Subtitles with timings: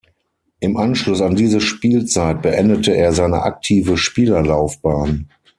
[0.61, 5.29] Im Anschluss an diese Spielzeit beendete er seine aktive Spielerlaufbahn.